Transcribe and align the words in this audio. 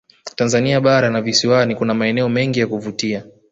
tanzania 0.35 0.79
bara 0.81 1.09
na 1.09 1.21
visiwani 1.21 1.75
kuna 1.75 1.93
maeneo 1.93 2.29
mengi 2.29 2.59
ya 2.59 2.67
kuvutia 2.67 3.25